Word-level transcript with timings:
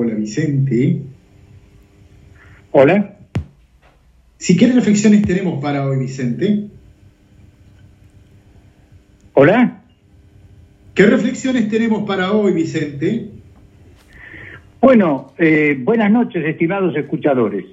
Hola 0.00 0.14
Vicente. 0.14 1.02
Hola. 2.70 3.16
Si 4.36 4.56
qué 4.56 4.68
reflexiones 4.68 5.22
tenemos 5.22 5.60
para 5.60 5.88
hoy, 5.88 5.98
Vicente. 5.98 6.68
Hola. 9.34 9.82
¿Qué 10.94 11.04
reflexiones 11.04 11.68
tenemos 11.68 12.06
para 12.06 12.30
hoy, 12.30 12.52
Vicente? 12.52 13.30
Bueno, 14.80 15.32
eh, 15.36 15.76
buenas 15.80 16.12
noches, 16.12 16.44
estimados 16.46 16.94
escuchadores. 16.94 17.64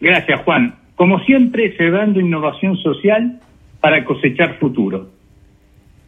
Gracias, 0.00 0.40
Juan. 0.40 0.76
Como 0.96 1.20
siempre, 1.24 1.76
cebando 1.76 2.20
innovación 2.20 2.78
social 2.78 3.38
para 3.82 4.02
cosechar 4.06 4.58
futuro. 4.58 5.10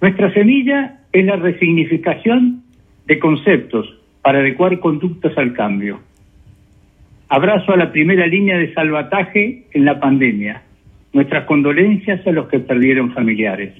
Nuestra 0.00 0.32
semilla 0.32 1.00
es 1.12 1.26
la 1.26 1.36
resignificación 1.36 2.62
de 3.06 3.18
conceptos 3.18 3.98
para 4.22 4.38
adecuar 4.38 4.78
conductas 4.78 5.36
al 5.36 5.52
cambio. 5.52 6.00
Abrazo 7.28 7.72
a 7.72 7.76
la 7.76 7.92
primera 7.92 8.26
línea 8.26 8.56
de 8.58 8.72
salvataje 8.74 9.64
en 9.72 9.84
la 9.84 9.98
pandemia. 9.98 10.62
Nuestras 11.12 11.44
condolencias 11.44 12.26
a 12.26 12.30
los 12.32 12.48
que 12.48 12.60
perdieron 12.60 13.12
familiares. 13.12 13.74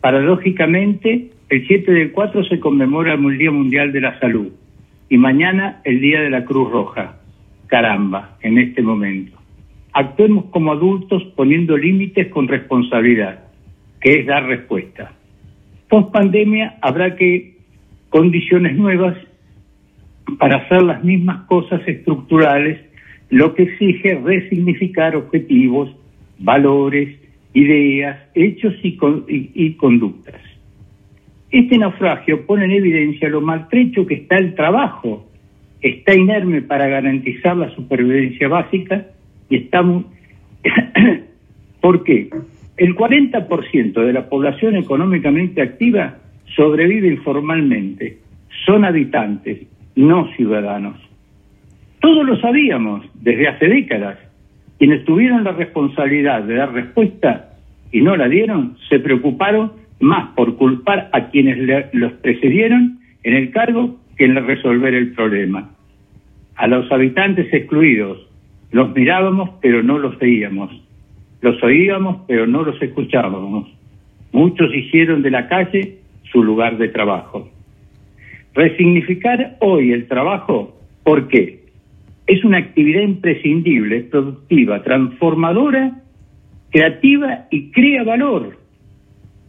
Paradójicamente, 0.00 1.30
el 1.48 1.66
7 1.66 1.90
del 1.90 2.12
4 2.12 2.44
se 2.44 2.60
conmemora 2.60 3.14
el 3.14 3.38
Día 3.38 3.50
Mundial 3.50 3.92
de 3.92 4.00
la 4.00 4.18
Salud 4.20 4.48
y 5.08 5.16
mañana 5.16 5.80
el 5.84 6.00
Día 6.00 6.20
de 6.20 6.30
la 6.30 6.44
Cruz 6.44 6.70
Roja. 6.70 7.16
Caramba, 7.66 8.36
en 8.42 8.58
este 8.58 8.82
momento. 8.82 9.36
Actuemos 9.92 10.46
como 10.46 10.72
adultos 10.72 11.22
poniendo 11.36 11.76
límites 11.76 12.28
con 12.28 12.48
responsabilidad, 12.48 13.44
que 14.00 14.20
es 14.20 14.26
dar 14.26 14.46
respuesta. 14.46 15.12
Post 15.88 16.12
pandemia 16.12 16.76
habrá 16.82 17.16
que 17.16 17.56
condiciones 18.10 18.76
nuevas 18.76 19.16
para 20.36 20.56
hacer 20.56 20.82
las 20.82 21.02
mismas 21.02 21.46
cosas 21.46 21.80
estructurales, 21.86 22.78
lo 23.30 23.54
que 23.54 23.64
exige 23.64 24.20
resignificar 24.22 25.16
objetivos, 25.16 25.94
valores, 26.38 27.18
ideas, 27.54 28.18
hechos 28.34 28.74
y, 28.82 29.72
conductas. 29.74 30.40
Este 31.50 31.78
naufragio 31.78 32.46
pone 32.46 32.66
en 32.66 32.72
evidencia 32.72 33.28
lo 33.28 33.40
maltrecho 33.40 34.06
que 34.06 34.14
está 34.14 34.36
el 34.36 34.54
trabajo, 34.54 35.26
está 35.80 36.14
inerme 36.14 36.62
para 36.62 36.88
garantizar 36.88 37.56
la 37.56 37.74
supervivencia 37.74 38.48
básica 38.48 39.06
y 39.48 39.56
está 39.56 39.82
muy... 39.82 40.04
¿Por 41.80 42.04
qué? 42.04 42.28
El 42.76 42.94
40% 42.94 43.92
de 44.04 44.12
la 44.12 44.28
población 44.28 44.76
económicamente 44.76 45.62
activa 45.62 46.18
sobrevive 46.54 47.08
informalmente, 47.08 48.18
son 48.66 48.84
habitantes, 48.84 49.66
no 50.06 50.28
ciudadanos. 50.36 50.96
Todos 52.00 52.24
lo 52.24 52.40
sabíamos 52.40 53.04
desde 53.14 53.48
hace 53.48 53.66
décadas. 53.66 54.18
Quienes 54.78 55.04
tuvieron 55.04 55.42
la 55.42 55.52
responsabilidad 55.52 56.44
de 56.44 56.54
dar 56.54 56.72
respuesta 56.72 57.50
y 57.90 58.00
no 58.00 58.16
la 58.16 58.28
dieron, 58.28 58.76
se 58.88 59.00
preocuparon 59.00 59.72
más 59.98 60.28
por 60.36 60.56
culpar 60.56 61.10
a 61.12 61.30
quienes 61.30 61.90
los 61.92 62.12
precedieron 62.12 63.00
en 63.24 63.34
el 63.34 63.50
cargo 63.50 63.96
que 64.16 64.26
en 64.26 64.36
resolver 64.46 64.94
el 64.94 65.12
problema. 65.14 65.70
A 66.54 66.68
los 66.68 66.90
habitantes 66.92 67.52
excluidos 67.52 68.24
los 68.70 68.94
mirábamos 68.94 69.50
pero 69.60 69.82
no 69.82 69.98
los 69.98 70.16
veíamos, 70.18 70.70
los 71.40 71.60
oíamos 71.62 72.18
pero 72.28 72.46
no 72.46 72.62
los 72.62 72.80
escuchábamos. 72.80 73.68
Muchos 74.30 74.72
hicieron 74.72 75.22
de 75.22 75.30
la 75.32 75.48
calle 75.48 75.98
su 76.30 76.44
lugar 76.44 76.78
de 76.78 76.88
trabajo. 76.88 77.50
Resignificar 78.54 79.56
hoy 79.60 79.92
el 79.92 80.08
trabajo, 80.08 80.76
¿por 81.04 81.28
qué? 81.28 81.60
Es 82.26 82.44
una 82.44 82.58
actividad 82.58 83.02
imprescindible, 83.02 84.00
productiva, 84.02 84.82
transformadora, 84.82 86.02
creativa 86.70 87.46
y 87.50 87.70
crea 87.70 88.04
valor. 88.04 88.58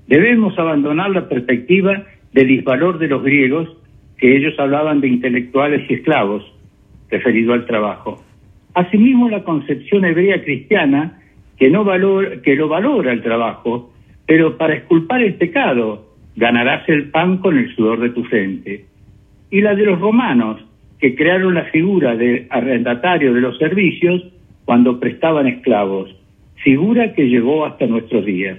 Debemos 0.07 0.57
abandonar 0.57 1.12
la 1.12 1.28
perspectiva 1.28 2.03
del 2.34 2.47
disvalor 2.47 3.00
de 3.00 3.07
los 3.07 3.24
griegos, 3.24 3.69
que 4.18 4.35
ellos 4.35 4.53
hablaban 4.59 5.01
de 5.01 5.07
intelectuales 5.07 5.90
y 5.90 5.95
esclavos, 5.95 6.44
referido 7.09 7.53
al 7.53 7.66
trabajo. 7.66 8.22
Asimismo, 8.74 9.29
la 9.29 9.44
concepción 9.44 10.06
hebrea 10.06 10.44
cristiana, 10.44 11.19
que, 11.57 11.69
no 11.69 11.84
valor, 11.84 12.41
que 12.41 12.56
lo 12.56 12.68
valora 12.68 13.12
el 13.12 13.24
trabajo, 13.24 13.91
pero 14.25 14.57
para 14.57 14.75
esculpar 14.75 15.22
el 15.24 15.34
pecado, 15.35 16.13
ganarás 16.35 16.88
el 16.88 17.09
pan 17.09 17.38
con 17.38 17.57
el 17.57 17.75
sudor 17.75 18.00
de 18.00 18.09
tu 18.12 18.24
frente 18.25 18.88
y 19.52 19.62
la 19.62 19.76
de 19.76 19.86
los 19.86 20.00
romanos, 20.00 20.64
que 21.00 21.16
crearon 21.16 21.54
la 21.54 21.66
figura 21.66 22.16
de 22.16 22.48
arrendatario 22.50 23.34
de 23.34 23.42
los 23.42 23.58
servicios 23.58 24.26
cuando 24.66 25.00
prestaban 25.00 25.48
esclavos, 25.48 26.14
figura 26.64 27.14
que 27.14 27.30
llegó 27.30 27.66
hasta 27.66 27.88
nuestros 27.88 28.26
días. 28.26 28.58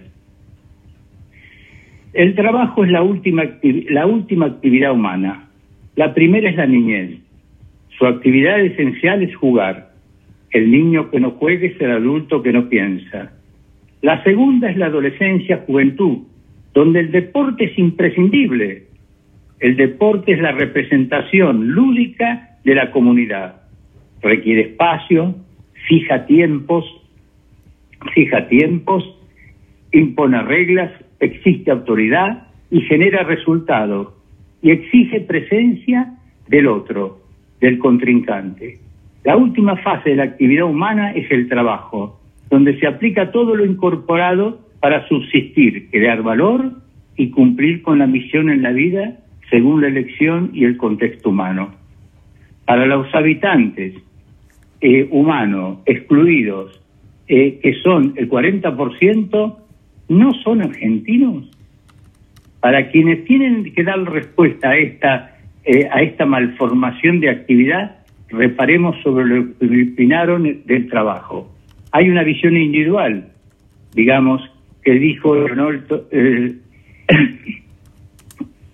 El 2.12 2.34
trabajo 2.34 2.84
es 2.84 2.90
la 2.90 3.02
última, 3.02 3.44
la 3.62 4.06
última 4.06 4.46
actividad 4.46 4.92
humana. 4.92 5.48
La 5.94 6.12
primera 6.12 6.50
es 6.50 6.56
la 6.56 6.66
niñez. 6.66 7.20
Su 7.96 8.06
actividad 8.06 8.58
esencial 8.60 9.22
es 9.22 9.34
jugar. 9.36 9.90
El 10.50 10.70
niño 10.70 11.10
que 11.10 11.20
no 11.20 11.32
juegue 11.32 11.68
es 11.68 11.80
el 11.80 11.92
adulto 11.92 12.42
que 12.42 12.52
no 12.52 12.68
piensa. 12.68 13.32
La 14.02 14.22
segunda 14.24 14.70
es 14.70 14.76
la 14.76 14.86
adolescencia, 14.86 15.62
juventud, 15.66 16.18
donde 16.74 17.00
el 17.00 17.12
deporte 17.12 17.66
es 17.66 17.78
imprescindible, 17.78 18.84
el 19.60 19.76
deporte 19.76 20.32
es 20.32 20.40
la 20.40 20.52
representación 20.52 21.68
lúdica 21.68 22.56
de 22.64 22.74
la 22.74 22.90
comunidad. 22.90 23.62
Requiere 24.22 24.62
espacio, 24.62 25.34
fija 25.86 26.26
tiempos, 26.26 26.84
fija 28.14 28.48
tiempos, 28.48 29.04
impone 29.92 30.42
reglas, 30.42 30.90
existe 31.20 31.70
autoridad 31.70 32.48
y 32.70 32.80
genera 32.82 33.22
resultados 33.22 34.14
y 34.62 34.70
exige 34.70 35.20
presencia 35.20 36.14
del 36.48 36.66
otro, 36.66 37.20
del 37.60 37.78
contrincante. 37.78 38.78
La 39.24 39.36
última 39.36 39.76
fase 39.76 40.10
de 40.10 40.16
la 40.16 40.24
actividad 40.24 40.64
humana 40.64 41.12
es 41.12 41.30
el 41.30 41.48
trabajo, 41.48 42.18
donde 42.48 42.78
se 42.78 42.86
aplica 42.86 43.30
todo 43.30 43.54
lo 43.54 43.66
incorporado 43.66 44.60
para 44.80 45.06
subsistir, 45.08 45.90
crear 45.90 46.22
valor 46.22 46.72
y 47.16 47.30
cumplir 47.30 47.82
con 47.82 47.98
la 47.98 48.06
misión 48.06 48.48
en 48.48 48.62
la 48.62 48.70
vida 48.70 49.18
según 49.50 49.82
la 49.82 49.88
elección 49.88 50.50
y 50.54 50.64
el 50.64 50.76
contexto 50.76 51.30
humano. 51.30 51.74
Para 52.64 52.86
los 52.86 53.12
habitantes 53.14 53.94
eh, 54.80 55.08
humanos 55.10 55.78
excluidos, 55.86 56.80
eh, 57.28 57.58
que 57.62 57.74
son 57.82 58.14
el 58.16 58.30
40%, 58.30 59.56
no 60.08 60.32
son 60.42 60.62
argentinos. 60.62 61.50
Para 62.60 62.90
quienes 62.90 63.24
tienen 63.24 63.72
que 63.72 63.82
dar 63.82 64.00
respuesta 64.10 64.70
a 64.70 64.76
esta, 64.76 65.36
eh, 65.64 65.88
a 65.90 66.02
esta 66.02 66.26
malformación 66.26 67.20
de 67.20 67.30
actividad, 67.30 67.96
reparemos 68.28 68.96
sobre 69.02 69.26
lo 69.26 69.58
que 69.58 69.90
opinaron 69.92 70.62
del 70.64 70.88
trabajo. 70.88 71.52
Hay 71.92 72.08
una 72.08 72.22
visión 72.22 72.56
individual, 72.56 73.28
digamos, 73.94 74.42
que 74.82 74.92
dijo 74.92 75.34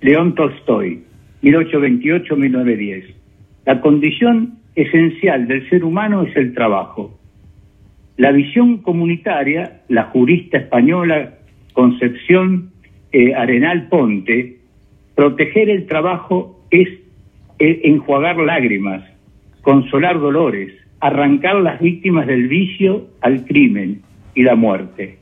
León 0.07 0.37
Tolstoy, 0.37 1.03
1828-1910. 1.43 3.07
La 3.65 3.81
condición 3.81 4.61
esencial 4.77 5.49
del 5.49 5.69
ser 5.69 5.83
humano 5.83 6.23
es 6.23 6.37
el 6.37 6.55
trabajo. 6.55 7.19
La 8.17 8.31
visión 8.31 8.79
comunitaria, 8.79 9.81
la 9.89 10.05
jurista 10.05 10.59
española 10.59 11.35
Concepción 11.73 12.71
eh, 13.11 13.35
Arenal 13.35 13.89
Ponte, 13.89 14.59
proteger 15.17 15.71
el 15.71 15.87
trabajo 15.87 16.65
es 16.71 16.89
eh, 17.59 17.81
enjuagar 17.83 18.37
lágrimas, 18.37 19.03
consolar 19.63 20.21
dolores, 20.21 20.73
arrancar 21.01 21.57
las 21.57 21.81
víctimas 21.81 22.29
del 22.29 22.47
vicio 22.47 23.09
al 23.23 23.45
crimen 23.45 24.03
y 24.37 24.45
la 24.45 24.55
muerte. 24.55 25.19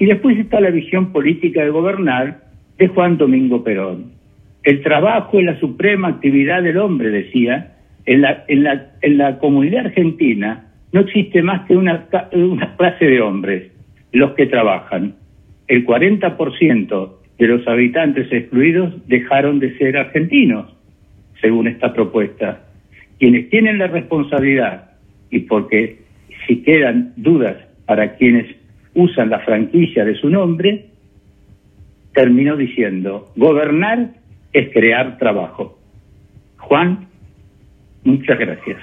Y 0.00 0.06
después 0.06 0.36
está 0.38 0.60
la 0.60 0.70
visión 0.70 1.12
política 1.12 1.62
de 1.62 1.70
gobernar, 1.70 2.47
de 2.78 2.88
Juan 2.88 3.18
Domingo 3.18 3.62
Perón. 3.62 4.12
El 4.62 4.82
trabajo 4.82 5.38
es 5.38 5.44
la 5.44 5.60
suprema 5.60 6.08
actividad 6.08 6.62
del 6.62 6.78
hombre, 6.78 7.10
decía. 7.10 7.74
En 8.06 8.22
la, 8.22 8.44
en 8.48 8.64
la, 8.64 8.92
en 9.02 9.18
la 9.18 9.38
comunidad 9.38 9.86
argentina 9.86 10.66
no 10.92 11.00
existe 11.00 11.42
más 11.42 11.66
que 11.66 11.76
una, 11.76 12.06
una 12.32 12.76
clase 12.76 13.04
de 13.04 13.20
hombres, 13.20 13.70
los 14.12 14.32
que 14.32 14.46
trabajan. 14.46 15.14
El 15.66 15.84
40% 15.84 17.10
de 17.38 17.46
los 17.46 17.68
habitantes 17.68 18.32
excluidos 18.32 18.94
dejaron 19.06 19.58
de 19.58 19.76
ser 19.76 19.96
argentinos, 19.96 20.74
según 21.40 21.68
esta 21.68 21.92
propuesta. 21.92 22.64
Quienes 23.18 23.50
tienen 23.50 23.78
la 23.78 23.88
responsabilidad, 23.88 24.92
y 25.30 25.40
porque 25.40 25.98
si 26.46 26.62
quedan 26.62 27.12
dudas 27.16 27.56
para 27.84 28.16
quienes 28.16 28.46
usan 28.94 29.30
la 29.30 29.40
franquicia 29.40 30.04
de 30.04 30.14
su 30.14 30.30
nombre, 30.30 30.86
terminó 32.18 32.56
diciendo, 32.56 33.30
gobernar 33.36 34.08
es 34.52 34.72
crear 34.72 35.18
trabajo. 35.18 35.78
Juan, 36.56 37.06
Muchas 38.02 38.38
gracias. 38.38 38.78